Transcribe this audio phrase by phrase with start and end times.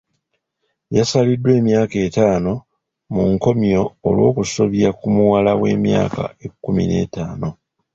[0.97, 2.53] Yasaliddwa emyaka etaano
[3.13, 7.49] mu nkomyo olw'okusobya ku muwala w'emyaka ekkumi n'etaano.